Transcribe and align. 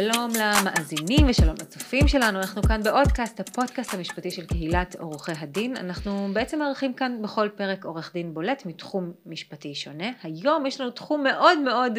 שלום 0.00 0.30
למאזינים 0.40 1.26
ושלום 1.28 1.54
לצופים 1.60 2.08
שלנו, 2.08 2.38
אנחנו 2.38 2.62
כאן 2.62 2.82
באודקאסט, 2.82 3.40
הפודקאסט 3.40 3.94
המשפטי 3.94 4.30
של 4.30 4.46
קהילת 4.46 4.94
עורכי 4.94 5.32
הדין. 5.38 5.76
אנחנו 5.76 6.28
בעצם 6.32 6.58
מארחים 6.58 6.94
כאן 6.94 7.22
בכל 7.22 7.48
פרק 7.56 7.84
עורך 7.84 8.12
דין 8.14 8.34
בולט 8.34 8.66
מתחום 8.66 9.12
משפטי 9.26 9.74
שונה. 9.74 10.10
היום 10.22 10.66
יש 10.66 10.80
לנו 10.80 10.90
תחום 10.90 11.22
מאוד 11.22 11.58
מאוד 11.58 11.98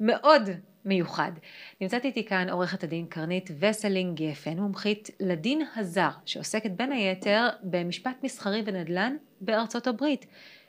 מאוד 0.00 0.50
מיוחד. 0.84 1.32
נמצאת 1.80 2.04
איתי 2.04 2.26
כאן 2.26 2.48
עורכת 2.50 2.84
הדין 2.84 3.06
קרנית 3.06 3.50
וסלינג 3.58 4.22
גפן, 4.22 4.58
מומחית 4.58 5.10
לדין 5.20 5.62
הזר, 5.76 6.10
שעוסקת 6.24 6.70
בין 6.70 6.92
היתר 6.92 7.48
במשפט 7.62 8.16
מסחרי 8.22 8.62
ונדל"ן 8.66 9.16
בארצות 9.40 9.86
הברית. 9.86 10.26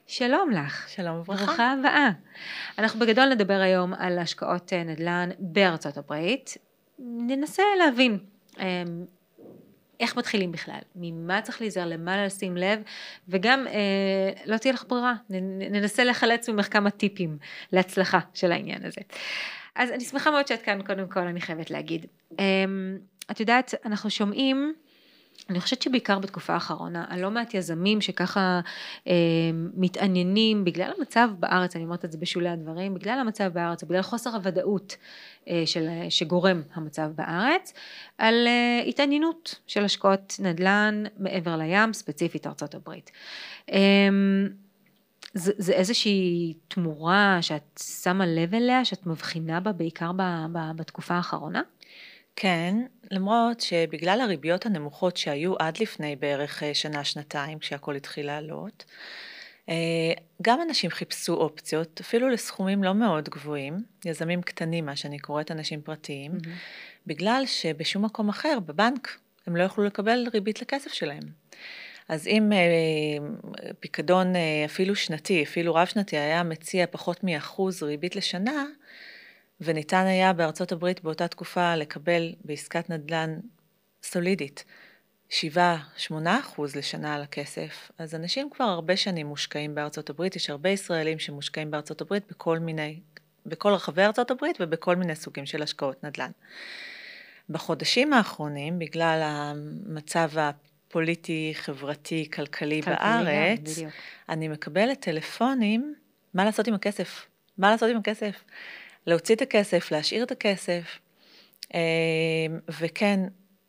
שלום 0.07 0.49
לך. 0.51 0.89
שלום 0.89 1.17
וברכה. 1.19 1.45
ברוכה 1.45 1.71
הבאה. 1.71 2.09
אנחנו 2.77 2.99
בגדול 2.99 3.29
נדבר 3.29 3.53
היום 3.53 3.93
על 3.93 4.19
השקעות 4.19 4.73
אה, 4.73 4.83
נדל"ן 4.83 5.29
בארצות 5.39 5.97
הברית. 5.97 6.57
ננסה 6.99 7.63
להבין 7.77 8.17
אמ, 8.59 8.65
איך 9.99 10.17
מתחילים 10.17 10.51
בכלל, 10.51 10.79
ממה 10.95 11.41
צריך 11.41 11.61
להיזהר, 11.61 11.87
למה 11.87 12.25
לשים 12.25 12.57
לב, 12.57 12.81
וגם 13.27 13.67
אה, 13.67 14.31
לא 14.45 14.57
תהיה 14.57 14.73
לך 14.73 14.85
ברירה, 14.87 15.13
ננסה 15.71 16.03
לחלץ 16.03 16.49
ממך 16.49 16.73
כמה 16.73 16.89
טיפים 16.89 17.37
להצלחה 17.71 18.19
של 18.33 18.51
העניין 18.51 18.85
הזה. 18.85 19.01
אז 19.75 19.91
אני 19.91 20.03
שמחה 20.03 20.31
מאוד 20.31 20.47
שאת 20.47 20.61
כאן, 20.61 20.81
קודם 20.81 21.07
כל, 21.07 21.19
אני 21.19 21.41
חייבת 21.41 21.71
להגיד. 21.71 22.05
את 23.31 23.39
יודעת, 23.39 23.73
אנחנו 23.85 24.09
שומעים 24.09 24.73
אני 25.49 25.59
חושבת 25.59 25.81
שבעיקר 25.81 26.19
בתקופה 26.19 26.53
האחרונה, 26.53 27.05
על 27.09 27.21
לא 27.21 27.31
מעט 27.31 27.53
יזמים 27.53 28.01
שככה 28.01 28.59
אה, 29.07 29.13
מתעניינים 29.53 30.65
בגלל 30.65 30.91
המצב 30.97 31.29
בארץ, 31.39 31.75
אני 31.75 31.83
אומרת 31.83 32.05
את 32.05 32.11
זה 32.11 32.17
בשולי 32.17 32.49
הדברים, 32.49 32.93
בגלל 32.93 33.19
המצב 33.19 33.47
בארץ, 33.47 33.83
בגלל 33.83 34.01
חוסר 34.01 34.29
הוודאות 34.29 34.95
אה, 35.47 35.63
של, 35.65 35.87
שגורם 36.09 36.61
המצב 36.73 37.11
בארץ, 37.15 37.73
על 38.17 38.47
אה, 38.47 38.83
התעניינות 38.87 39.55
של 39.67 39.85
השקעות 39.85 40.35
נדל"ן 40.39 41.03
מעבר 41.17 41.57
לים, 41.57 41.93
ספציפית 41.93 42.47
ארצות 42.47 42.75
הברית. 42.75 43.11
אה, 43.71 43.79
זה, 45.33 45.51
זה 45.57 45.73
איזושהי 45.73 46.53
תמורה 46.67 47.37
שאת 47.41 47.81
שמה 48.03 48.25
לב 48.25 48.55
אליה, 48.55 48.85
שאת 48.85 49.05
מבחינה 49.05 49.59
בה 49.59 49.71
בעיקר 49.71 50.11
ב, 50.11 50.21
ב, 50.51 50.59
בתקופה 50.75 51.13
האחרונה? 51.13 51.61
כן, 52.35 52.75
למרות 53.11 53.61
שבגלל 53.61 54.21
הריביות 54.21 54.65
הנמוכות 54.65 55.17
שהיו 55.17 55.53
עד 55.59 55.77
לפני 55.81 56.15
בערך 56.15 56.63
אה, 56.63 56.73
שנה-שנתיים, 56.73 57.59
כשהכול 57.59 57.95
התחיל 57.95 58.25
לעלות, 58.25 58.85
אה, 59.69 60.13
גם 60.41 60.61
אנשים 60.61 60.89
חיפשו 60.89 61.33
אופציות, 61.33 61.99
אפילו 61.99 62.29
לסכומים 62.29 62.83
לא 62.83 62.93
מאוד 62.93 63.29
גבוהים, 63.29 63.77
יזמים 64.05 64.41
קטנים, 64.41 64.85
מה 64.85 64.95
שאני 64.95 65.19
קוראת 65.19 65.51
אנשים 65.51 65.81
פרטיים, 65.81 66.31
mm-hmm. 66.31 66.49
בגלל 67.07 67.43
שבשום 67.45 68.05
מקום 68.05 68.29
אחר, 68.29 68.59
בבנק, 68.65 69.17
הם 69.47 69.55
לא 69.55 69.63
יכלו 69.63 69.83
לקבל 69.83 70.27
ריבית 70.33 70.61
לכסף 70.61 70.93
שלהם. 70.93 71.23
אז 72.09 72.27
אם 72.27 72.51
אה, 72.53 72.57
פיקדון 73.79 74.33
אפילו 74.65 74.95
שנתי, 74.95 75.43
אפילו 75.43 75.75
רב 75.75 75.87
שנתי, 75.87 76.17
היה 76.17 76.43
מציע 76.43 76.85
פחות 76.91 77.23
מאחוז 77.23 77.83
ריבית 77.83 78.15
לשנה, 78.15 78.65
וניתן 79.61 80.05
היה 80.05 80.33
בארצות 80.33 80.71
הברית 80.71 81.03
באותה 81.03 81.27
תקופה 81.27 81.75
לקבל 81.75 82.33
בעסקת 82.45 82.89
נדל"ן 82.89 83.39
סולידית 84.03 84.65
7-8 85.29 85.33
אחוז 86.39 86.75
לשנה 86.75 87.15
על 87.15 87.21
הכסף, 87.21 87.91
אז 87.97 88.15
אנשים 88.15 88.49
כבר 88.49 88.65
הרבה 88.65 88.97
שנים 88.97 89.27
מושקעים 89.27 89.75
בארצות 89.75 90.09
הברית, 90.09 90.35
יש 90.35 90.49
הרבה 90.49 90.69
ישראלים 90.69 91.19
שמושקעים 91.19 91.71
בארצות 91.71 92.01
הברית 92.01 92.23
בכל 92.29 92.59
מיני, 92.59 92.99
בכל 93.45 93.73
רחבי 93.73 94.01
ארצות 94.01 94.31
הברית 94.31 94.57
ובכל 94.59 94.95
מיני 94.95 95.15
סוגים 95.15 95.45
של 95.45 95.63
השקעות 95.63 96.03
נדל"ן. 96.03 96.31
בחודשים 97.49 98.13
האחרונים, 98.13 98.79
בגלל 98.79 99.19
המצב 99.23 100.29
הפוליטי, 100.37 101.51
חברתי, 101.55 102.29
כלכלי, 102.33 102.81
כלכלי 102.81 102.97
בארץ, 102.97 103.79
אני 104.29 104.47
מקבלת 104.47 104.99
טלפונים, 104.99 105.95
מה 106.33 106.45
לעשות 106.45 106.67
עם 106.67 106.73
הכסף? 106.73 107.27
מה 107.57 107.71
לעשות 107.71 107.89
עם 107.89 107.97
הכסף? 107.97 108.43
להוציא 109.07 109.35
את 109.35 109.41
הכסף, 109.41 109.91
להשאיר 109.91 110.23
את 110.23 110.31
הכסף, 110.31 110.99
אמ, 111.73 111.79
וכן, 112.79 113.19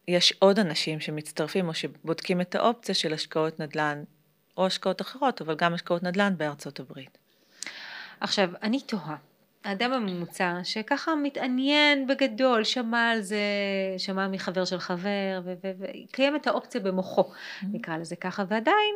יש 0.09 0.35
עוד 0.39 0.59
אנשים 0.59 1.01
שמצטרפים 1.01 1.69
או 1.69 1.75
שבודקים 1.75 2.41
את 2.41 2.55
האופציה 2.55 2.95
של 2.95 3.15
השקעות 3.15 3.61
נדל"ן, 3.61 4.03
או 4.57 4.67
השקעות 4.67 5.01
אחרות, 5.01 5.41
אבל 5.41 5.55
גם 5.55 5.75
השקעות 5.75 6.03
נדל"ן 6.03 6.35
בארצות 6.37 6.81
הברית. 6.81 7.19
עכשיו, 8.21 8.51
אני 8.63 8.81
תוהה. 8.81 9.17
האדם 9.65 9.93
הממוצע 9.93 10.59
שככה 10.65 11.15
מתעניין 11.15 12.07
בגדול, 12.07 12.65
שמע 12.65 13.11
על 13.11 13.21
זה, 13.21 13.37
שמע 13.99 14.29
מחבר 14.29 14.65
של 14.65 14.79
חבר, 14.79 15.41
וקיימת 15.79 16.47
האופציה 16.47 16.81
במוחו, 16.81 17.23
mm-hmm. 17.23 17.67
נקרא 17.73 17.97
לזה 17.97 18.17
ככה, 18.17 18.45
ועדיין 18.49 18.95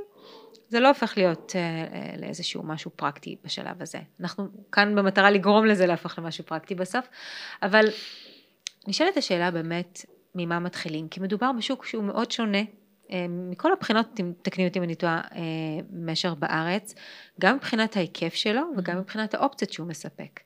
זה 0.68 0.80
לא 0.80 0.88
הופך 0.88 1.16
להיות 1.16 1.52
אה, 1.56 1.60
אה, 1.60 2.14
לאיזשהו 2.18 2.62
משהו 2.62 2.90
פרקטי 2.96 3.36
בשלב 3.44 3.82
הזה. 3.82 3.98
אנחנו 4.20 4.48
כאן 4.72 4.94
במטרה 4.94 5.30
לגרום 5.30 5.66
לזה 5.66 5.86
להפוך 5.86 6.18
למשהו 6.18 6.44
פרקטי 6.44 6.74
בסוף, 6.74 7.08
אבל 7.62 7.84
נשאלת 8.86 9.16
השאלה 9.16 9.50
באמת 9.50 10.04
ממה 10.34 10.58
מתחילים, 10.58 11.08
כי 11.08 11.20
מדובר 11.20 11.50
בשוק 11.58 11.84
שהוא 11.84 12.04
מאוד 12.04 12.30
שונה 12.30 12.62
אה, 13.10 13.26
מכל 13.28 13.72
הבחינות, 13.72 14.20
תקני 14.42 14.66
אותי 14.68 14.78
אם 14.78 14.84
אני 14.84 14.94
טועה, 14.94 15.20
משר 15.92 16.34
בארץ, 16.34 16.94
גם 17.40 17.56
מבחינת 17.56 17.96
ההיקף 17.96 18.34
שלו 18.34 18.62
וגם 18.76 18.98
מבחינת 18.98 19.34
האופציות 19.34 19.72
שהוא 19.72 19.86
מספק. 19.86 20.40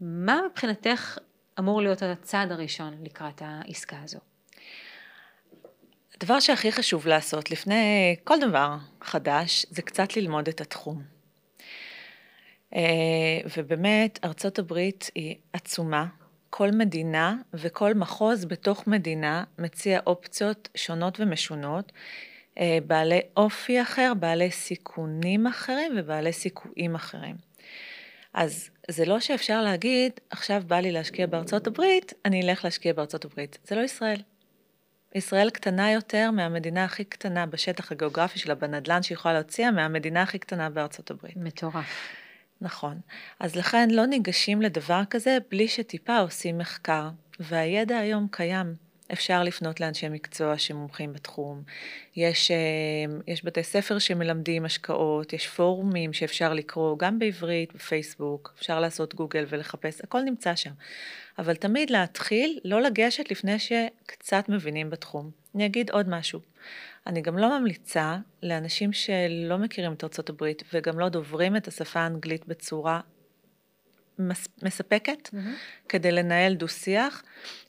מה 0.00 0.40
מבחינתך 0.50 1.18
אמור 1.58 1.82
להיות 1.82 2.02
הצעד 2.02 2.52
הראשון 2.52 2.94
לקראת 3.04 3.42
העסקה 3.44 3.96
הזו? 4.04 4.18
הדבר 6.16 6.40
שהכי 6.40 6.72
חשוב 6.72 7.06
לעשות 7.06 7.50
לפני 7.50 8.16
כל 8.24 8.40
דבר 8.40 8.76
חדש, 9.02 9.66
זה 9.70 9.82
קצת 9.82 10.16
ללמוד 10.16 10.48
את 10.48 10.60
התחום. 10.60 11.02
אה, 12.74 12.80
ובאמת, 13.56 14.18
ארצות 14.24 14.58
הברית 14.58 15.10
היא 15.14 15.36
עצומה. 15.52 16.06
כל 16.50 16.70
מדינה 16.70 17.36
וכל 17.54 17.94
מחוז 17.94 18.44
בתוך 18.44 18.86
מדינה 18.86 19.44
מציע 19.58 20.00
אופציות 20.06 20.68
שונות 20.74 21.20
ומשונות, 21.20 21.92
אה, 22.58 22.78
בעלי 22.86 23.20
אופי 23.36 23.82
אחר, 23.82 24.12
בעלי 24.20 24.50
סיכונים 24.50 25.46
אחרים 25.46 25.92
ובעלי 25.96 26.32
סיכויים 26.32 26.94
אחרים. 26.94 27.36
אז 28.34 28.70
זה 28.88 29.04
לא 29.04 29.20
שאפשר 29.20 29.62
להגיד, 29.62 30.12
עכשיו 30.30 30.62
בא 30.66 30.76
לי 30.76 30.92
להשקיע 30.92 31.26
בארצות 31.26 31.66
הברית, 31.66 32.12
אני 32.24 32.42
אלך 32.42 32.64
להשקיע 32.64 32.92
בארצות 32.92 33.24
הברית. 33.24 33.58
זה 33.64 33.74
לא 33.74 33.80
ישראל. 33.80 34.20
ישראל 35.14 35.50
קטנה 35.50 35.90
יותר 35.90 36.30
מהמדינה 36.30 36.84
הכי 36.84 37.04
קטנה 37.04 37.46
בשטח 37.46 37.92
הגיאוגרפי 37.92 38.38
שלה, 38.38 38.54
בנדלן 38.54 39.02
שהיא 39.02 39.16
יכולה 39.16 39.34
להציע, 39.34 39.70
מהמדינה 39.70 40.22
הכי 40.22 40.38
קטנה 40.38 40.70
בארצות 40.70 41.10
הברית. 41.10 41.36
מטורף. 41.36 41.84
נכון. 42.60 43.00
אז 43.40 43.56
לכן 43.56 43.90
לא 43.90 44.06
ניגשים 44.06 44.62
לדבר 44.62 45.02
כזה 45.10 45.38
בלי 45.50 45.68
שטיפה 45.68 46.18
עושים 46.18 46.58
מחקר, 46.58 47.08
והידע 47.40 47.98
היום 47.98 48.26
קיים. 48.30 48.91
אפשר 49.12 49.42
לפנות 49.42 49.80
לאנשי 49.80 50.08
מקצוע 50.08 50.58
שמומחים 50.58 51.12
בתחום. 51.12 51.62
יש, 52.16 52.50
אה, 52.50 52.56
יש 53.26 53.44
בתי 53.44 53.62
ספר 53.62 53.98
שמלמדים 53.98 54.64
השקעות, 54.64 55.32
יש 55.32 55.48
פורומים 55.48 56.12
שאפשר 56.12 56.54
לקרוא 56.54 56.98
גם 56.98 57.18
בעברית, 57.18 57.74
בפייסבוק, 57.74 58.54
אפשר 58.58 58.80
לעשות 58.80 59.14
גוגל 59.14 59.44
ולחפש, 59.48 60.00
הכל 60.00 60.20
נמצא 60.22 60.54
שם. 60.54 60.72
אבל 61.38 61.54
תמיד 61.54 61.90
להתחיל, 61.90 62.58
לא 62.64 62.82
לגשת 62.82 63.30
לפני 63.30 63.58
שקצת 63.58 64.48
מבינים 64.48 64.90
בתחום. 64.90 65.30
אני 65.54 65.66
אגיד 65.66 65.90
עוד 65.90 66.08
משהו. 66.08 66.40
אני 67.06 67.20
גם 67.20 67.38
לא 67.38 67.58
ממליצה 67.58 68.16
לאנשים 68.42 68.92
שלא 68.92 69.58
מכירים 69.58 69.92
את 69.92 70.04
ארצות 70.04 70.28
הברית 70.28 70.62
וגם 70.72 70.98
לא 70.98 71.08
דוברים 71.08 71.56
את 71.56 71.68
השפה 71.68 72.00
האנגלית 72.00 72.46
בצורה 72.46 73.00
מספקת 74.62 75.28
mm-hmm. 75.28 75.88
כדי 75.88 76.12
לנהל 76.12 76.54
דו-שיח, 76.54 77.22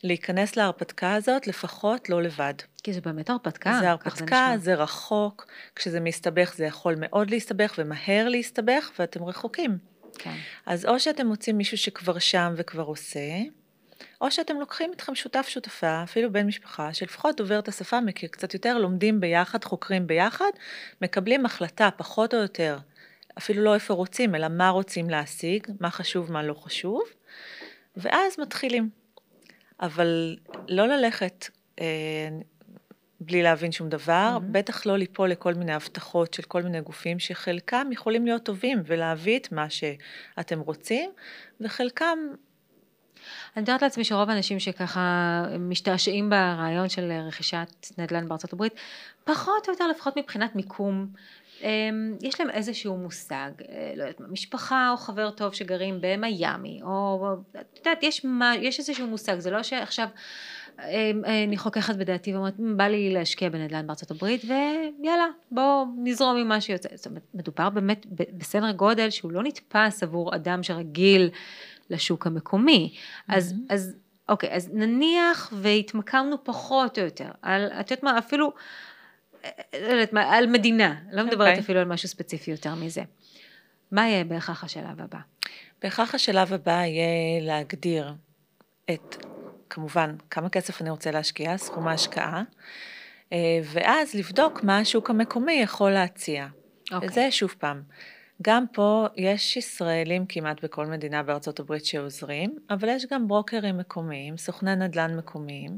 להיכנס 0.03 0.55
להרפתקה 0.55 1.13
הזאת 1.13 1.47
לפחות 1.47 2.09
לא 2.09 2.21
לבד. 2.21 2.53
כי 2.83 2.93
זה 2.93 3.01
באמת 3.01 3.29
הרפתקה. 3.29 3.77
זה 3.79 3.89
הרפתקה, 3.89 4.51
זה, 4.55 4.63
זה 4.63 4.75
רחוק, 4.75 5.47
כשזה 5.75 5.99
מסתבך 5.99 6.53
זה 6.55 6.65
יכול 6.65 6.95
מאוד 6.97 7.29
להסתבך 7.29 7.73
ומהר 7.77 8.29
להסתבך 8.29 8.91
ואתם 8.99 9.23
רחוקים. 9.23 9.77
כן. 10.19 10.35
אז 10.65 10.85
או 10.85 10.99
שאתם 10.99 11.27
מוצאים 11.27 11.57
מישהו 11.57 11.77
שכבר 11.77 12.19
שם 12.19 12.53
וכבר 12.57 12.83
עושה, 12.83 13.19
או 14.21 14.31
שאתם 14.31 14.59
לוקחים 14.59 14.91
איתכם 14.91 15.15
שותף 15.15 15.45
שותפה, 15.49 16.03
אפילו 16.03 16.31
בן 16.31 16.47
משפחה, 16.47 16.93
שלפחות 16.93 17.37
דובר 17.37 17.59
את 17.59 17.67
השפה, 17.67 18.01
מכיר 18.01 18.29
קצת 18.29 18.53
יותר, 18.53 18.77
לומדים 18.77 19.19
ביחד, 19.19 19.63
חוקרים 19.63 20.07
ביחד, 20.07 20.51
מקבלים 21.01 21.45
החלטה 21.45 21.89
פחות 21.97 22.33
או 22.33 22.39
יותר 22.39 22.77
אפילו 23.38 23.63
לא 23.63 23.74
איפה 23.74 23.94
רוצים, 23.94 24.35
אלא 24.35 24.47
מה 24.47 24.69
רוצים 24.69 25.09
להשיג, 25.09 25.68
מה 25.80 25.89
חשוב, 25.89 26.31
מה 26.31 26.44
לא 26.44 26.53
חשוב, 26.53 27.01
ואז 27.97 28.39
מתחילים. 28.39 28.89
אבל 29.81 30.38
לא 30.68 30.88
ללכת 30.88 31.45
אה, 31.80 31.85
בלי 33.19 33.44
להבין 33.44 33.71
שום 33.71 33.89
דבר, 33.89 34.38
mm-hmm. 34.38 34.51
בטח 34.51 34.85
לא 34.85 34.97
ליפול 34.97 35.30
לכל 35.30 35.53
מיני 35.53 35.74
הבטחות 35.74 36.33
של 36.33 36.44
כל 36.44 36.63
מיני 36.63 36.81
גופים 36.81 37.19
שחלקם 37.19 37.88
יכולים 37.91 38.25
להיות 38.25 38.44
טובים 38.44 38.81
ולהביא 38.85 39.39
את 39.39 39.51
מה 39.51 39.68
שאתם 39.69 40.59
רוצים, 40.59 41.12
וחלקם 41.62 42.18
אני 43.56 43.63
מתארת 43.63 43.81
לעצמי 43.81 44.03
שרוב 44.03 44.29
האנשים 44.29 44.59
שככה 44.59 45.45
משתעשעים 45.59 46.29
ברעיון 46.29 46.89
של 46.89 47.12
רכישת 47.27 47.88
נדל"ן 47.97 48.27
בארצות 48.27 48.53
הברית, 48.53 48.74
פחות 49.24 49.68
או 49.68 49.74
יותר 49.74 49.88
לפחות 49.88 50.18
מבחינת 50.18 50.56
מיקום, 50.56 51.07
יש 52.21 52.39
להם 52.39 52.50
איזשהו 52.50 52.97
מושג, 52.97 53.51
אה, 53.69 53.94
לא 53.95 54.03
יודעת 54.03 54.19
מה, 54.19 54.27
משפחה 54.27 54.89
או 54.91 54.97
חבר 54.97 55.31
טוב 55.31 55.53
שגרים 55.53 55.97
במיאמי, 56.01 56.79
או 56.83 57.27
את 57.59 57.77
יודעת, 57.77 58.03
יש, 58.03 58.25
מה, 58.25 58.53
יש 58.55 58.79
איזשהו 58.79 59.07
מושג, 59.07 59.39
זה 59.39 59.51
לא 59.51 59.63
שעכשיו 59.63 60.07
אמ, 60.79 61.21
אני 61.45 61.57
חוככת 61.57 61.95
בדעתי 61.95 62.33
ואומרת, 62.33 62.53
בא 62.59 62.83
לי 62.83 63.13
להשקיע 63.13 63.50
בנדל"ן 63.50 63.88
בארצות 63.88 64.11
הברית, 64.11 64.41
ויאללה, 64.45 65.27
בואו 65.51 65.85
נזרום 65.97 66.38
עם 66.38 66.47
מה 66.47 66.61
שיוצא. 66.61 66.89
זאת 66.95 67.05
אומרת, 67.05 67.23
מדובר 67.33 67.69
באמת 67.69 68.05
בסדר 68.38 68.71
גודל 68.71 69.09
שהוא 69.09 69.31
לא 69.31 69.44
נתפס 69.44 70.03
עבור 70.03 70.35
אדם 70.35 70.63
שרגיל 70.63 71.29
לשוק 71.89 72.27
המקומי. 72.27 72.94
Mm-hmm. 72.94 73.35
אז, 73.35 73.53
אז 73.69 73.95
אוקיי, 74.29 74.51
אז 74.51 74.69
נניח 74.73 75.53
והתמקמנו 75.55 76.44
פחות 76.44 77.00
או 77.00 77.03
יותר, 77.03 77.29
על, 77.41 77.67
את 77.79 77.91
יודעת 77.91 78.03
מה, 78.03 78.17
אפילו, 78.17 78.53
על 80.13 80.47
מדינה, 80.47 80.95
לא 81.11 81.25
מדברת 81.25 81.47
okay. 81.47 81.49
אוקיי. 81.49 81.59
אפילו 81.59 81.79
על 81.79 81.85
משהו 81.85 82.09
ספציפי 82.09 82.51
יותר 82.51 82.75
מזה. 82.75 83.01
מה 83.91 84.09
יהיה 84.09 84.23
בהכרח 84.23 84.63
השלב 84.63 85.01
הבא? 85.01 85.19
בהכרח 85.81 86.15
השלב 86.15 86.53
הבא 86.53 86.71
יהיה 86.71 87.41
להגדיר 87.41 88.13
את, 88.91 89.25
כמובן, 89.69 90.15
כמה 90.29 90.49
כסף 90.49 90.81
אני 90.81 90.89
רוצה 90.89 91.11
להשקיע, 91.11 91.57
סכום 91.57 91.87
ההשקעה, 91.87 92.43
אה, 93.33 93.59
ואז 93.63 94.13
לבדוק 94.15 94.63
מה 94.63 94.77
השוק 94.77 95.09
המקומי 95.09 95.53
יכול 95.53 95.91
להציע. 95.91 96.47
Okay. 96.47 96.95
אוקיי. 96.95 97.09
וזה 97.09 97.31
שוב 97.31 97.55
פעם. 97.59 97.81
גם 98.41 98.65
פה 98.73 99.07
יש 99.15 99.57
ישראלים 99.57 100.25
כמעט 100.25 100.63
בכל 100.63 100.85
מדינה 100.85 101.23
בארצות 101.23 101.59
הברית 101.59 101.85
שעוזרים, 101.85 102.55
אבל 102.69 102.89
יש 102.89 103.05
גם 103.05 103.27
ברוקרים 103.27 103.77
מקומיים, 103.77 104.37
סוכני 104.37 104.75
נדל"ן 104.75 105.17
מקומיים. 105.17 105.77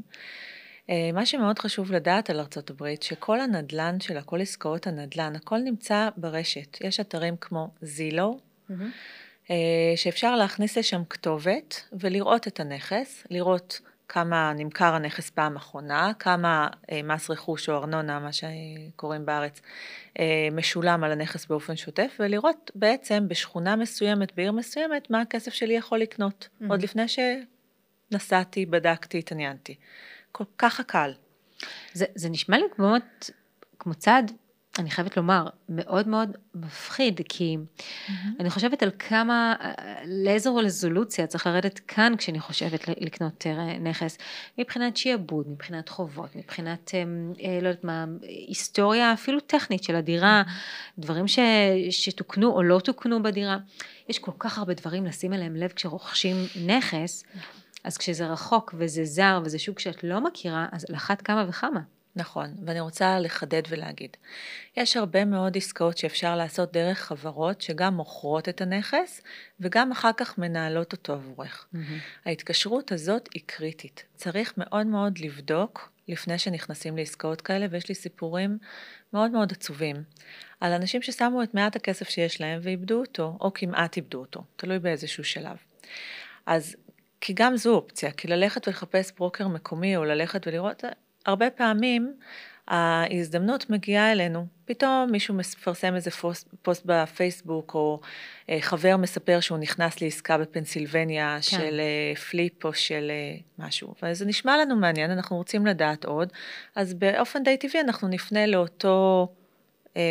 אה, 0.90 1.10
מה 1.12 1.26
שמאוד 1.26 1.58
חשוב 1.58 1.92
לדעת 1.92 2.30
על 2.30 2.40
ארצות 2.40 2.70
הברית, 2.70 3.02
שכל 3.02 3.40
הנדל"ן 3.40 4.00
שלה, 4.00 4.22
כל 4.22 4.40
עסקאות 4.40 4.86
הנדל"ן, 4.86 5.36
הכל 5.36 5.58
נמצא 5.58 6.08
ברשת. 6.16 6.78
יש 6.80 7.00
אתרים 7.00 7.36
כמו 7.40 7.70
זילו, 7.82 8.38
mm-hmm. 8.70 9.52
שאפשר 9.96 10.36
להכניס 10.36 10.78
לשם 10.78 11.02
כתובת 11.10 11.88
ולראות 11.92 12.48
את 12.48 12.60
הנכס, 12.60 13.26
לראות 13.30 13.80
כמה 14.08 14.52
נמכר 14.56 14.94
הנכס 14.94 15.30
פעם 15.30 15.56
אחרונה, 15.56 16.12
כמה 16.18 16.68
אה, 16.92 17.02
מס 17.02 17.30
רכוש 17.30 17.68
או 17.68 17.76
ארנונה, 17.76 18.18
מה 18.18 18.30
שקוראים 18.32 19.26
בארץ, 19.26 19.60
אה, 20.18 20.48
משולם 20.52 21.04
על 21.04 21.12
הנכס 21.12 21.46
באופן 21.46 21.76
שוטף, 21.76 22.16
ולראות 22.20 22.70
בעצם 22.74 23.28
בשכונה 23.28 23.76
מסוימת, 23.76 24.34
בעיר 24.36 24.52
מסוימת, 24.52 25.10
מה 25.10 25.20
הכסף 25.20 25.52
שלי 25.52 25.74
יכול 25.74 25.98
לקנות, 25.98 26.48
mm-hmm. 26.48 26.64
עוד 26.68 26.82
לפני 26.82 27.04
שנסעתי, 27.08 28.66
בדקתי, 28.66 29.18
התעניינתי. 29.18 29.74
כל 30.36 30.44
כך 30.58 30.80
הקל. 30.80 31.12
זה, 31.92 32.04
זה 32.14 32.28
נשמע 32.28 32.58
לי 32.58 32.64
כמו, 32.76 32.94
כמו 33.78 33.94
צעד 33.94 34.32
אני 34.78 34.90
חייבת 34.90 35.16
לומר, 35.16 35.46
מאוד 35.68 36.08
מאוד 36.08 36.36
מפחיד, 36.54 37.20
כי 37.28 37.56
mm-hmm. 37.56 38.12
אני 38.40 38.50
חושבת 38.50 38.82
על 38.82 38.90
כמה, 38.98 39.54
לאיזו 40.24 40.56
רזולוציה 40.56 41.26
צריך 41.26 41.46
לרדת 41.46 41.78
כאן 41.78 42.12
כשאני 42.18 42.40
חושבת 42.40 42.88
לקנות 42.88 43.46
אה, 43.46 43.78
נכס, 43.78 44.18
מבחינת 44.58 44.96
שיעבוד, 44.96 45.48
מבחינת 45.48 45.88
חובות, 45.88 46.36
מבחינת, 46.36 46.90
אה, 46.94 47.02
אה, 47.44 47.58
לא 47.62 47.68
יודעת 47.68 47.84
מה, 47.84 48.04
היסטוריה 48.22 49.12
אפילו 49.12 49.40
טכנית 49.40 49.84
של 49.84 49.96
הדירה, 49.96 50.42
mm-hmm. 50.46 51.00
דברים 51.00 51.28
ש, 51.28 51.38
שתוקנו 51.90 52.52
או 52.52 52.62
לא 52.62 52.80
תוקנו 52.84 53.22
בדירה. 53.22 53.58
יש 54.08 54.18
כל 54.18 54.32
כך 54.38 54.58
הרבה 54.58 54.74
דברים 54.74 55.06
לשים 55.06 55.32
אליהם 55.32 55.56
לב 55.56 55.72
כשרוכשים 55.72 56.36
נכס, 56.66 57.24
אז 57.86 57.98
כשזה 57.98 58.26
רחוק 58.26 58.74
וזה 58.78 59.04
זר 59.04 59.40
וזה 59.44 59.58
שוק 59.58 59.78
שאת 59.78 60.04
לא 60.04 60.20
מכירה, 60.24 60.66
אז 60.72 60.86
על 60.88 60.94
אחת 60.94 61.22
כמה 61.22 61.46
וכמה. 61.48 61.80
נכון, 62.16 62.54
ואני 62.64 62.80
רוצה 62.80 63.18
לחדד 63.18 63.62
ולהגיד, 63.68 64.16
יש 64.76 64.96
הרבה 64.96 65.24
מאוד 65.24 65.56
עסקאות 65.56 65.98
שאפשר 65.98 66.36
לעשות 66.36 66.72
דרך 66.72 66.98
חברות 66.98 67.60
שגם 67.60 67.94
מוכרות 67.94 68.48
את 68.48 68.60
הנכס 68.60 69.22
וגם 69.60 69.92
אחר 69.92 70.10
כך 70.16 70.38
מנהלות 70.38 70.92
אותו 70.92 71.12
עבורך. 71.12 71.66
Mm-hmm. 71.74 71.78
ההתקשרות 72.26 72.92
הזאת 72.92 73.28
היא 73.34 73.42
קריטית, 73.46 74.04
צריך 74.14 74.54
מאוד 74.56 74.86
מאוד 74.86 75.18
לבדוק 75.18 75.92
לפני 76.08 76.38
שנכנסים 76.38 76.96
לעסקאות 76.96 77.40
כאלה, 77.40 77.66
ויש 77.70 77.88
לי 77.88 77.94
סיפורים 77.94 78.58
מאוד 79.12 79.30
מאוד 79.30 79.52
עצובים 79.52 79.96
על 80.60 80.72
אנשים 80.72 81.02
ששמו 81.02 81.42
את 81.42 81.54
מעט 81.54 81.76
הכסף 81.76 82.08
שיש 82.08 82.40
להם 82.40 82.60
ואיבדו 82.62 83.00
אותו, 83.00 83.38
או 83.40 83.52
כמעט 83.54 83.96
איבדו 83.96 84.18
אותו, 84.18 84.44
תלוי 84.56 84.78
באיזשהו 84.78 85.24
שלב. 85.24 85.56
אז 86.46 86.76
כי 87.26 87.32
גם 87.36 87.56
זו 87.56 87.74
אופציה, 87.74 88.10
כי 88.10 88.28
ללכת 88.28 88.68
ולחפש 88.68 89.12
ברוקר 89.18 89.48
מקומי 89.48 89.96
או 89.96 90.04
ללכת 90.04 90.46
ולראות, 90.46 90.84
הרבה 91.26 91.50
פעמים 91.50 92.14
ההזדמנות 92.68 93.70
מגיעה 93.70 94.12
אלינו. 94.12 94.46
פתאום 94.64 95.08
מישהו 95.10 95.34
מפרסם 95.34 95.94
איזה 95.94 96.10
פוסט, 96.10 96.48
פוסט 96.62 96.82
בפייסבוק, 96.84 97.74
או 97.74 98.00
אה, 98.50 98.58
חבר 98.60 98.96
מספר 98.96 99.40
שהוא 99.40 99.58
נכנס 99.58 100.00
לעסקה 100.00 100.38
בפנסילבניה 100.38 101.36
כן. 101.36 101.42
של 101.42 101.80
אה, 101.80 102.16
flip 102.16 102.64
או 102.64 102.74
של 102.74 103.10
אה, 103.10 103.64
משהו. 103.66 103.94
וזה 104.02 104.26
נשמע 104.26 104.56
לנו 104.56 104.76
מעניין, 104.76 105.10
אנחנו 105.10 105.36
רוצים 105.36 105.66
לדעת 105.66 106.04
עוד, 106.04 106.32
אז 106.74 106.94
באופן 106.94 107.42
די 107.42 107.56
טבעי 107.56 107.80
אנחנו 107.80 108.08
נפנה 108.08 108.46
לאותו 108.46 109.28
אה, 109.96 110.02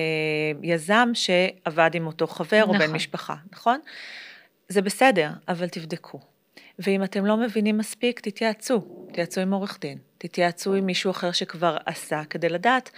יזם 0.64 1.10
שעבד 1.14 1.92
עם 1.94 2.08
אותו 2.08 2.28
חבר 2.28 2.62
נכון. 2.62 2.76
או 2.76 2.80
בן 2.80 2.84
נכון. 2.84 2.96
משפחה, 2.96 3.36
נכון? 3.52 3.80
זה 4.70 4.82
בסדר, 4.82 5.30
אבל 5.48 5.68
תבדקו. 5.68 6.35
ואם 6.80 7.04
אתם 7.04 7.26
לא 7.26 7.38
מבינים 7.38 7.78
מספיק, 7.78 8.20
תתייעצו, 8.20 9.08
תתייעצו 9.08 9.42
עם 9.42 9.54
עורך 9.54 9.78
דין, 9.82 9.98
תתייעצו 10.18 10.74
עם 10.74 10.86
מישהו 10.86 11.12
אחר 11.12 11.32
שכבר 11.32 11.78
עשה, 11.86 12.22
כדי 12.30 12.50
לדעת 12.50 12.92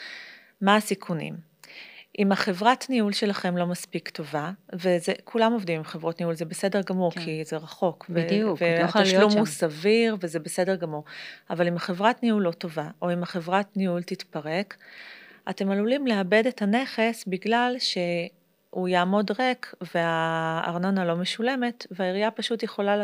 מה 0.61 0.75
הסיכונים. 0.75 1.47
אם 2.19 2.31
החברת 2.31 2.89
ניהול 2.89 3.13
שלכם 3.13 3.57
לא 3.57 3.65
מספיק 3.65 4.09
טובה, 4.09 4.51
וזה, 4.73 5.13
כולם 5.23 5.53
עובדים 5.53 5.77
עם 5.77 5.83
חברות 5.83 6.19
ניהול, 6.19 6.35
זה 6.35 6.45
בסדר 6.45 6.81
גמור, 6.81 7.11
כן. 7.11 7.21
כי 7.21 7.43
זה 7.43 7.57
רחוק. 7.57 8.05
בדיוק, 8.09 8.61
לא 8.61 8.67
יכולה 8.67 8.83
להיות 8.83 8.91
שם. 8.93 8.97
והתשלום 8.99 9.37
הוא 9.37 9.45
סביר, 9.45 10.17
וזה 10.19 10.39
בסדר 10.39 10.75
גמור. 10.75 11.03
אבל 11.49 11.67
אם 11.67 11.75
החברת 11.75 12.23
ניהול 12.23 12.43
לא 12.43 12.51
טובה, 12.51 12.89
או 13.01 13.13
אם 13.13 13.23
החברת 13.23 13.77
ניהול 13.77 14.03
תתפרק, 14.03 14.77
אתם 15.49 15.71
עלולים 15.71 16.07
לאבד 16.07 16.47
את 16.47 16.61
הנכס 16.61 17.25
בגלל 17.27 17.75
שהוא 17.79 18.87
יעמוד 18.87 19.31
ריק 19.39 19.73
והארנונה 19.95 21.05
לא 21.05 21.15
משולמת, 21.15 21.87
והעירייה 21.91 22.31
פשוט 22.31 22.63
יכולה 22.63 22.97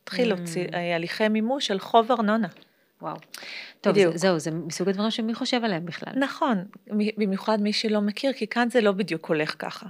להתחיל 0.00 0.28
להוציא 0.28 0.66
mm. 0.66 0.74
אה, 0.74 0.96
הליכי 0.96 1.28
מימוש 1.28 1.70
על 1.70 1.78
חוב 1.78 2.12
ארנונה. 2.12 2.48
וואו. 3.02 3.16
טוב, 3.80 3.92
בדיוק. 3.92 4.16
זהו, 4.16 4.38
זה 4.38 4.50
מסוג 4.50 4.88
הדברים 4.88 5.10
שמי 5.10 5.34
חושב 5.34 5.64
עליהם 5.64 5.86
בכלל. 5.86 6.12
נכון, 6.16 6.64
במיוחד 7.16 7.60
מי 7.60 7.72
שלא 7.72 8.00
מכיר, 8.00 8.32
כי 8.32 8.46
כאן 8.46 8.70
זה 8.70 8.80
לא 8.80 8.92
בדיוק 8.92 9.26
הולך 9.26 9.54
ככה. 9.58 9.86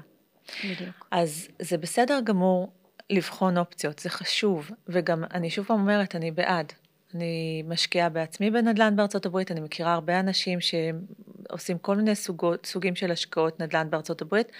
בדיוק. 0.64 1.06
אז 1.10 1.48
זה 1.58 1.78
בסדר 1.78 2.20
גמור 2.24 2.72
לבחון 3.10 3.58
אופציות, 3.58 3.98
זה 3.98 4.10
חשוב, 4.10 4.70
וגם 4.88 5.24
אני 5.34 5.50
שוב 5.50 5.66
פעם 5.66 5.80
אומרת, 5.80 6.16
אני 6.16 6.30
בעד. 6.30 6.72
אני 7.14 7.62
משקיעה 7.66 8.08
בעצמי 8.08 8.50
בנדל"ן 8.50 8.96
בארצות 8.96 9.26
הברית, 9.26 9.50
אני 9.50 9.60
מכירה 9.60 9.92
הרבה 9.92 10.20
אנשים 10.20 10.58
שעושים 10.60 11.78
כל 11.78 11.96
מיני 11.96 12.14
סוגות, 12.14 12.66
סוגים 12.66 12.96
של 12.96 13.10
השקעות 13.10 13.60
נדל"ן 13.60 13.90
בארצות 13.90 14.22
הברית, 14.22 14.52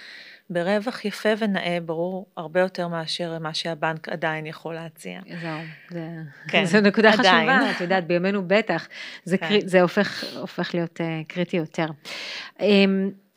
ברווח 0.50 1.04
יפה 1.04 1.28
ונאה, 1.38 1.78
ברור 1.86 2.26
הרבה 2.36 2.60
יותר 2.60 2.88
מאשר 2.88 3.38
מה 3.38 3.54
שהבנק 3.54 4.08
עדיין 4.08 4.46
יכול 4.46 4.74
להציע. 4.74 5.20
זהו, 5.40 5.58
זה, 5.90 6.08
כן, 6.48 6.64
זו 6.64 6.80
נקודה 6.80 7.12
עדיין. 7.12 7.48
חשובה, 7.48 7.70
את 7.70 7.80
יודעת, 7.80 8.06
בימינו 8.06 8.48
בטח, 8.48 8.88
זה, 9.24 9.38
כן. 9.38 9.48
קרי, 9.48 9.60
זה 9.64 9.82
הופך, 9.82 10.24
הופך 10.36 10.74
להיות 10.74 11.00
uh, 11.00 11.04
קריטי 11.28 11.56
יותר. 11.56 11.86
Um, 12.58 12.62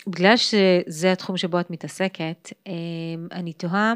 בגלל 0.07 0.37
שזה 0.37 1.11
התחום 1.11 1.37
שבו 1.37 1.59
את 1.59 1.69
מתעסקת, 1.69 2.49
um, 2.67 2.69
אני 3.31 3.53
תוהה, 3.53 3.93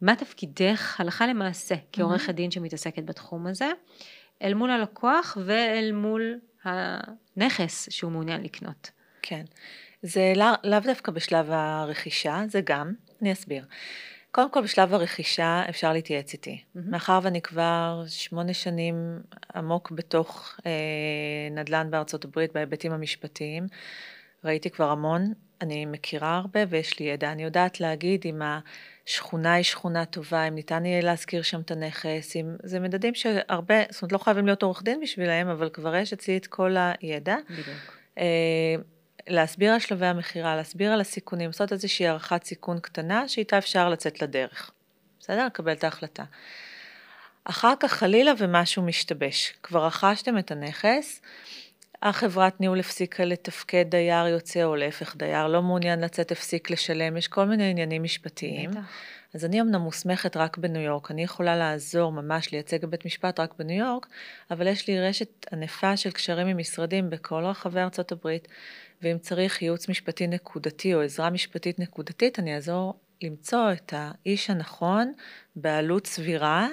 מה 0.00 0.16
תפקידך 0.16 1.00
הלכה 1.00 1.26
למעשה 1.26 1.74
כעורכת 1.92 2.28
mm-hmm. 2.28 2.32
דין 2.32 2.50
שמתעסקת 2.50 3.04
בתחום 3.04 3.46
הזה, 3.46 3.70
אל 4.44 4.54
מול 4.54 4.70
הלקוח 4.70 5.36
ואל 5.44 5.92
מול 5.92 6.38
הנכס 6.64 7.88
שהוא 7.90 8.12
מעוניין 8.12 8.42
לקנות? 8.42 8.90
כן. 9.22 9.44
זה 10.02 10.32
לאו 10.36 10.46
לא 10.64 10.78
דווקא 10.78 11.12
בשלב 11.12 11.50
הרכישה, 11.50 12.42
זה 12.48 12.60
גם, 12.64 12.92
אני 13.22 13.32
אסביר. 13.32 13.64
קודם 14.30 14.50
כל 14.50 14.62
בשלב 14.62 14.94
הרכישה 14.94 15.62
אפשר 15.68 15.92
להתייעץ 15.92 16.32
איתי. 16.32 16.62
Mm-hmm. 16.62 16.80
מאחר 16.90 17.20
ואני 17.22 17.42
כבר 17.42 18.04
שמונה 18.08 18.54
שנים 18.54 19.20
עמוק 19.54 19.90
בתוך 19.90 20.60
אה, 20.66 20.70
נדל"ן 21.50 21.90
בארצות 21.90 22.24
הברית 22.24 22.52
בהיבטים 22.52 22.92
המשפטיים, 22.92 23.66
ראיתי 24.44 24.70
כבר 24.70 24.90
המון, 24.90 25.32
אני 25.60 25.86
מכירה 25.86 26.36
הרבה 26.36 26.60
ויש 26.68 26.98
לי 27.00 27.06
ידע. 27.06 27.32
אני 27.32 27.42
יודעת 27.42 27.80
להגיד 27.80 28.22
אם 28.24 28.42
השכונה 29.06 29.54
היא 29.54 29.64
שכונה 29.64 30.04
טובה, 30.04 30.48
אם 30.48 30.54
ניתן 30.54 30.86
יהיה 30.86 31.00
להזכיר 31.00 31.42
שם 31.42 31.60
את 31.60 31.70
הנכס, 31.70 32.36
אם... 32.36 32.56
זה 32.62 32.80
מדדים 32.80 33.14
שהרבה, 33.14 33.74
זאת 33.90 34.02
אומרת 34.02 34.12
לא 34.12 34.18
חייבים 34.18 34.46
להיות 34.46 34.62
עורך 34.62 34.82
דין 34.82 35.00
בשבילם, 35.00 35.48
אבל 35.48 35.68
כבר 35.68 35.96
יש 35.96 36.12
אצלי 36.12 36.36
את 36.36 36.46
כל 36.46 36.76
הידע. 37.00 37.36
בדיוק. 37.50 37.98
אה, 38.18 38.74
להסביר 39.28 39.72
על 39.72 39.78
שלבי 39.78 40.06
המכירה, 40.06 40.56
להסביר 40.56 40.92
על 40.92 41.00
הסיכונים, 41.00 41.46
לעשות 41.46 41.72
איזושהי 41.72 42.08
הערכת 42.08 42.44
סיכון 42.44 42.80
קטנה 42.80 43.28
שאיתה 43.28 43.58
אפשר 43.58 43.88
לצאת 43.88 44.22
לדרך. 44.22 44.70
בסדר? 45.20 45.46
לקבל 45.46 45.72
את 45.72 45.84
ההחלטה. 45.84 46.24
אחר 47.44 47.72
כך 47.80 47.92
חלילה 47.92 48.32
ומשהו 48.38 48.82
משתבש. 48.82 49.54
כבר 49.62 49.86
רכשתם 49.86 50.38
את 50.38 50.50
הנכס, 50.50 51.22
החברת 52.04 52.60
ניהול 52.60 52.80
הפסיקה 52.80 53.24
לתפקד, 53.24 53.84
דייר 53.88 54.26
יוצא, 54.26 54.64
או 54.64 54.76
להפך, 54.76 55.16
דייר 55.16 55.46
לא 55.46 55.62
מעוניין 55.62 56.00
לצאת, 56.00 56.32
הפסיק 56.32 56.70
לשלם, 56.70 57.16
יש 57.16 57.28
כל 57.28 57.44
מיני 57.44 57.70
עניינים 57.70 58.02
משפטיים. 58.02 58.70
בטח. 58.70 58.80
אז 59.34 59.44
אני 59.44 59.60
אמנם 59.60 59.80
מוסמכת 59.80 60.36
רק 60.36 60.58
בניו 60.58 60.82
יורק, 60.82 61.10
אני 61.10 61.22
יכולה 61.22 61.56
לעזור 61.56 62.12
ממש 62.12 62.52
לייצג 62.52 62.84
בבית 62.84 63.06
משפט 63.06 63.40
רק 63.40 63.54
בניו 63.58 63.86
יורק, 63.86 64.06
אבל 64.50 64.66
יש 64.66 64.88
לי 64.88 65.00
רשת 65.00 65.46
ענפה 65.52 65.96
של 65.96 66.10
קשרים 66.10 66.46
עם 66.46 66.58
משרדים 66.58 67.10
בכל 67.10 67.44
רחבי 67.44 67.80
ארצות 67.80 68.12
הברית, 68.12 68.48
ואם 69.02 69.18
צריך 69.18 69.62
ייעוץ 69.62 69.88
משפטי 69.88 70.26
נקודתי 70.26 70.94
או 70.94 71.02
עזרה 71.02 71.30
משפטית 71.30 71.78
נקודתית, 71.78 72.38
אני 72.38 72.54
אעזור 72.54 72.94
למצוא 73.22 73.72
את 73.72 73.94
האיש 73.96 74.50
הנכון 74.50 75.12
בעלות 75.56 76.06
סבירה, 76.06 76.68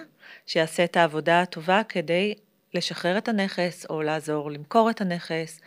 שיעשה 0.45 0.83
את 0.83 0.97
העבודה 0.97 1.41
הטובה 1.41 1.81
כדי 1.89 2.33
לשחרר 2.73 3.17
את 3.17 3.27
הנכס 3.27 3.85
או 3.89 4.01
לעזור 4.01 4.51
למכור 4.51 4.89
את 4.89 5.01
הנכס. 5.01 5.61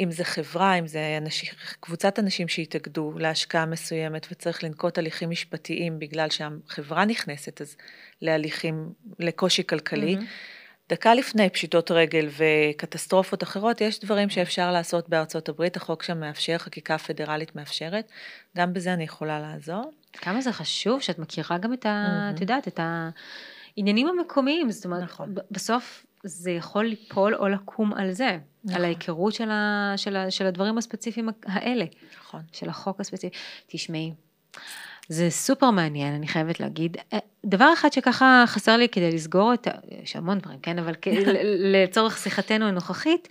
אם 0.00 0.10
זה 0.10 0.24
חברה, 0.24 0.74
אם 0.74 0.86
זה 0.86 1.18
אנשים, 1.22 1.50
קבוצת 1.80 2.18
אנשים 2.18 2.48
שהתאגדו 2.48 3.12
להשקעה 3.18 3.66
מסוימת 3.66 4.26
וצריך 4.30 4.64
לנקוט 4.64 4.98
הליכים 4.98 5.30
משפטיים 5.30 5.98
בגלל 5.98 6.30
שהחברה 6.30 7.04
נכנסת, 7.04 7.60
אז 7.60 7.76
להליכים, 8.22 8.92
לקושי 9.18 9.66
כלכלי. 9.66 10.16
Mm-hmm. 10.16 10.88
דקה 10.88 11.14
לפני 11.14 11.50
פשיטות 11.50 11.90
רגל 11.90 12.28
וקטסטרופות 12.36 13.42
אחרות, 13.42 13.80
יש 13.80 14.00
דברים 14.00 14.30
שאפשר 14.30 14.72
לעשות 14.72 15.08
בארצות 15.08 15.48
הברית, 15.48 15.76
החוק 15.76 16.02
שם 16.02 16.20
מאפשר, 16.20 16.58
חקיקה 16.58 16.98
פדרלית 16.98 17.56
מאפשרת, 17.56 18.10
גם 18.56 18.72
בזה 18.72 18.92
אני 18.92 19.04
יכולה 19.04 19.40
לעזור. 19.40 19.92
כמה 20.12 20.40
זה 20.40 20.52
חשוב 20.52 21.02
שאת 21.02 21.18
מכירה 21.18 21.58
גם 21.58 21.72
את 21.72 21.86
ה... 21.86 22.06
Mm-hmm. 22.06 22.34
את 22.34 22.40
יודעת, 22.40 22.68
את 22.68 22.80
העניינים 23.76 24.08
המקומיים, 24.08 24.70
זאת 24.70 24.84
אומרת, 24.84 25.02
נכון. 25.02 25.34
בסוף 25.50 26.05
זה 26.24 26.50
יכול 26.50 26.84
ליפול 26.84 27.34
או 27.34 27.48
לקום 27.48 27.94
על 27.94 28.12
זה, 28.12 28.38
נכון. 28.64 28.76
על 28.76 28.84
ההיכרות 28.84 29.34
של, 29.34 29.50
ה, 29.50 29.92
של, 29.96 30.16
ה, 30.16 30.30
של 30.30 30.46
הדברים 30.46 30.78
הספציפיים 30.78 31.28
האלה. 31.46 31.84
נכון. 32.18 32.40
של 32.52 32.68
החוק 32.68 33.00
הספציפי. 33.00 33.36
תשמעי, 33.66 34.12
זה 35.08 35.30
סופר 35.30 35.70
מעניין, 35.70 36.14
אני 36.14 36.28
חייבת 36.28 36.60
להגיד. 36.60 36.96
אה, 37.12 37.18
דבר 37.44 37.72
אחד 37.72 37.92
שככה 37.92 38.44
חסר 38.46 38.76
לי 38.76 38.88
כדי 38.88 39.12
לסגור 39.12 39.54
את 39.54 39.66
ה... 39.66 39.70
יש 40.02 40.16
המון 40.16 40.38
דברים, 40.38 40.60
כן? 40.60 40.78
אבל 40.78 40.94
לצורך 41.74 42.18
שיחתנו 42.18 42.68
הנוכחית, 42.68 43.28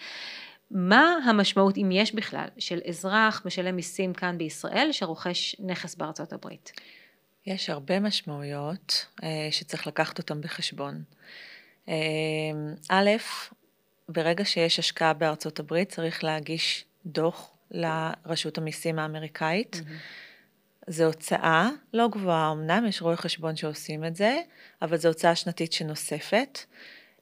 מה 0.71 1.17
המשמעות, 1.25 1.77
אם 1.77 1.89
יש 1.91 2.15
בכלל, 2.15 2.47
של 2.57 2.79
אזרח 2.87 3.41
משלם 3.45 3.75
מיסים 3.75 4.13
כאן 4.13 4.37
בישראל 4.37 4.89
שרוכש 4.91 5.55
נכס 5.59 5.95
בארצות 5.95 6.33
הברית? 6.33 6.71
יש 7.47 7.69
הרבה 7.69 7.99
משמעויות 7.99 9.05
אה, 9.23 9.47
שצריך 9.51 9.87
לקחת 9.87 10.17
אותן 10.17 10.41
בחשבון. 10.41 11.03
אמ, 11.87 11.93
א', 12.89 13.09
ברגע 14.09 14.45
שיש 14.45 14.79
השקעה 14.79 15.13
בארצות 15.13 15.59
הברית 15.59 15.89
צריך 15.89 16.23
להגיש 16.23 16.85
דוח 17.05 17.51
לרשות 17.71 18.57
המיסים 18.57 18.99
האמריקאית. 18.99 19.75
Mm-hmm. 19.75 20.91
זו 20.91 21.03
הוצאה 21.03 21.69
לא 21.93 22.07
גבוהה 22.07 22.51
אמנם, 22.51 22.85
יש 22.87 23.01
רואי 23.01 23.15
חשבון 23.15 23.55
שעושים 23.55 24.05
את 24.05 24.15
זה, 24.15 24.39
אבל 24.81 24.97
זו 24.97 25.07
הוצאה 25.07 25.35
שנתית 25.35 25.73
שנוספת. 25.73 26.59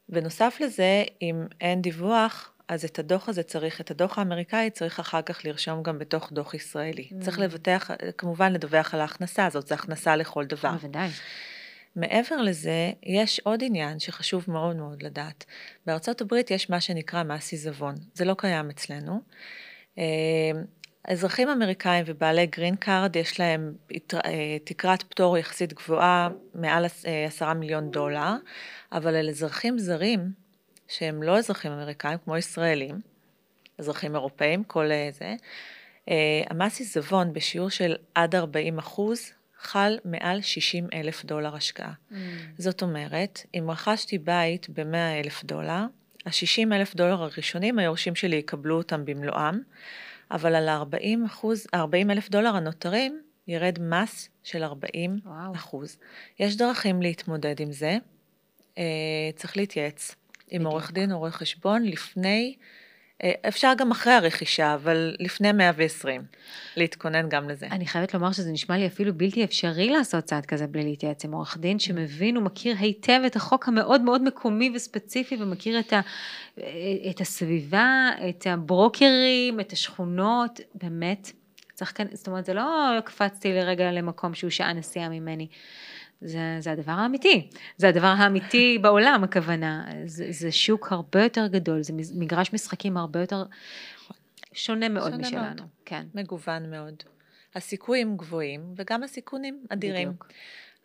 בנוסף 0.10 0.58
לזה, 0.60 1.04
אם 1.22 1.46
אין 1.62 1.82
דיווח, 1.82 2.54
אז 2.68 2.86
את 2.86 3.00
הדוח 3.00 3.30
הזה 3.30 3.44
צריך, 3.44 3.82
את 3.82 3.92
הדוח 3.92 4.20
האמריקאי 4.20 4.70
צריך 4.70 5.00
אחר 5.00 5.22
כך 5.22 5.46
לרשום 5.46 5.84
גם 5.84 6.00
בתוך 6.00 6.32
דוח 6.32 6.54
ישראלי. 6.54 7.10
Mm. 7.12 7.24
צריך 7.24 7.40
לבטח, 7.40 7.92
כמובן 8.18 8.54
לדווח 8.54 8.94
על 8.94 9.02
ההכנסה 9.02 9.46
הזאת, 9.46 9.68
זו 9.68 9.76
הכנסה 9.76 10.16
לכל 10.16 10.46
דבר. 10.46 10.72
בוודאי. 10.72 11.10
מעבר 11.96 12.42
לזה, 12.42 12.92
יש 13.04 13.40
עוד 13.40 13.64
עניין 13.64 14.00
שחשוב 14.00 14.46
מאוד 14.48 14.76
מאוד 14.76 15.04
לדעת. 15.04 15.46
בארצות 15.86 16.22
הברית 16.22 16.52
יש 16.52 16.70
מה 16.70 16.82
שנקרא 16.82 17.24
מס 17.24 17.52
עיזבון, 17.52 17.96
זה 18.14 18.26
לא 18.26 18.36
קיים 18.38 18.70
אצלנו. 18.70 19.22
אה, 19.98 20.04
אזרחים 21.08 21.50
אמריקאים 21.50 22.04
ובעלי 22.08 22.46
green 22.46 22.76
card 22.76 23.16
יש 23.16 23.40
להם 23.40 23.74
אה, 24.14 24.58
תקרת 24.64 25.04
פטור 25.04 25.38
יחסית 25.38 25.74
גבוהה, 25.74 26.30
מעל 26.56 26.86
אה, 26.86 27.26
עשרה 27.26 27.54
מיליון 27.54 27.92
דולר, 27.92 28.36
אבל 28.92 29.16
על 29.16 29.30
אזרחים 29.30 29.80
זרים, 29.80 30.32
שהם 30.88 31.24
לא 31.24 31.38
אזרחים 31.38 31.72
אמריקאים, 31.72 32.18
כמו 32.26 32.38
ישראלים, 32.38 33.02
אזרחים 33.78 34.16
אירופאים, 34.16 34.64
כל 34.64 34.90
זה, 35.12 35.36
המס 36.50 36.80
עיזבון 36.80 37.34
בשיעור 37.34 37.70
של 37.70 37.96
עד 38.16 38.36
40 38.36 38.78
אחוז 38.78 39.32
חל 39.64 39.98
מעל 40.06 40.42
60 40.42 40.88
אלף 40.94 41.26
דולר 41.26 41.56
השקעה. 41.56 41.94
Mm. 42.12 42.16
זאת 42.58 42.82
אומרת, 42.82 43.46
אם 43.54 43.72
רכשתי 43.72 44.18
בית 44.18 44.70
ב-100 44.70 45.20
אלף 45.24 45.44
דולר, 45.44 45.86
ה-60 46.26 46.74
אלף 46.74 46.96
דולר 46.96 47.24
הראשונים, 47.24 47.80
היורשים 47.80 48.16
שלי 48.16 48.36
יקבלו 48.36 48.78
אותם 48.78 49.06
במלואם, 49.06 49.60
אבל 50.32 50.56
על 50.56 50.70
ה-40 50.70 52.12
אלף 52.12 52.30
דולר 52.30 52.56
הנותרים, 52.56 53.22
ירד 53.48 53.80
מס 53.82 54.30
של 54.44 54.64
40 54.64 55.20
וואו. 55.26 55.56
אחוז. 55.56 55.98
יש 56.40 56.58
דרכים 56.58 57.02
להתמודד 57.02 57.60
עם 57.60 57.72
זה, 57.72 57.98
אה, 58.78 58.84
צריך 59.36 59.58
להתייעץ 59.58 60.16
עם 60.50 60.66
עורך 60.66 60.92
דין 60.92 61.12
או 61.12 61.18
רואה 61.20 61.32
חשבון 61.32 61.84
לפני 61.84 62.56
אפשר 63.48 63.74
גם 63.78 63.92
אחרי 63.92 64.14
הרכישה, 64.14 64.74
אבל 64.74 65.16
לפני 65.20 65.52
120, 65.52 66.22
להתכונן 66.78 67.30
גם 67.30 67.50
לזה. 67.50 67.68
אני 67.72 67.86
חייבת 67.86 68.14
לומר 68.14 68.32
שזה 68.32 68.52
נשמע 68.52 68.78
לי 68.78 68.88
אפילו 68.88 69.14
בלתי 69.18 69.44
אפשרי 69.44 69.90
לעשות 69.90 70.24
צעד 70.24 70.46
כזה 70.46 70.68
בלי 70.68 70.84
להתייעץ 70.84 71.26
עם 71.26 71.32
עורך 71.32 71.58
דין 71.58 71.80
שמבין 71.80 72.38
ומכיר 72.38 72.76
היטב 72.80 73.22
את 73.26 73.36
החוק 73.36 73.68
המאוד 73.68 74.02
מאוד 74.02 74.24
מקומי 74.24 74.72
וספציפי 74.76 75.36
ומכיר 75.40 75.80
את, 75.80 75.94
ה, 75.94 76.02
את 77.10 77.22
הסביבה, 77.22 78.10
את 78.30 78.48
הברוקרים, 78.48 79.60
את 79.60 79.72
השכונות, 79.72 80.60
באמת. 80.76 81.32
צריך 81.74 81.98
כאן, 81.98 82.06
זאת 82.14 82.28
אומרת, 82.28 82.46
זה 82.46 82.54
לא 82.54 83.00
קפצתי 83.06 83.54
לרגע 83.54 83.92
למקום 83.92 84.34
שהוא 84.34 84.50
שעה 84.50 84.74
נסיעה 84.74 85.10
ממני. 85.10 85.48
זה, 86.22 86.58
זה 86.60 86.72
הדבר 86.72 86.92
האמיתי, 86.92 87.50
זה 87.78 87.90
הדבר 87.90 88.14
האמיתי 88.18 88.78
בעולם 88.82 89.24
הכוונה, 89.24 89.86
זה, 90.06 90.26
זה 90.30 90.52
שוק 90.52 90.92
הרבה 90.92 91.24
יותר 91.24 91.48
גדול, 91.48 91.84
זה 91.84 91.94
מגרש 92.16 92.54
משחקים 92.54 92.98
הרבה 92.98 93.20
יותר 93.20 93.44
שונה 94.54 94.90
מאוד 94.90 95.12
שונה 95.12 95.28
משלנו, 95.28 95.44
מאוד. 95.44 95.70
כן. 95.86 96.06
מגוון 96.14 96.72
מאוד. 96.72 97.04
הסיכויים 97.56 98.18
גבוהים 98.18 98.74
וגם 98.76 99.04
הסיכונים 99.04 99.66
אדירים. 99.70 100.08
בדיוק. 100.08 100.28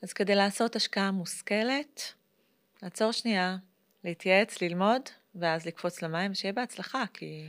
אז 0.03 0.13
כדי 0.13 0.35
לעשות 0.35 0.77
השקעה 0.77 1.11
מושכלת, 1.11 2.13
לעצור 2.83 3.13
שנייה, 3.13 3.57
להתייעץ, 4.05 4.63
ללמוד, 4.63 5.03
ואז 5.35 5.67
לקפוץ 5.67 6.03
למים, 6.03 6.35
שיהיה 6.35 6.53
בהצלחה, 6.53 7.05
כי 7.15 7.47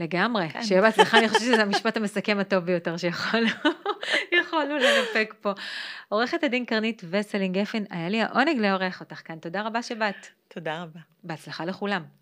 לגמרי, 0.00 0.48
כן. 0.48 0.62
שיהיה 0.62 0.82
בהצלחה, 0.82 1.18
אני 1.18 1.28
חושבת 1.28 1.42
שזה 1.42 1.62
המשפט 1.62 1.96
המסכם 1.96 2.38
הטוב 2.38 2.64
ביותר 2.64 2.96
שיכולנו 2.96 3.50
לנפק 4.78 5.34
פה. 5.40 5.52
עורכת 6.08 6.44
הדין 6.44 6.64
קרנית 6.64 7.02
וסלינג 7.10 7.58
גפן, 7.58 7.82
היה 7.90 8.08
לי 8.08 8.22
העונג 8.22 8.58
לארח 8.58 9.00
אותך 9.00 9.20
כאן, 9.24 9.38
תודה 9.38 9.62
רבה 9.62 9.82
שבאת. 9.82 10.26
תודה 10.48 10.82
רבה. 10.82 11.00
בהצלחה 11.24 11.64
לכולם. 11.64 12.19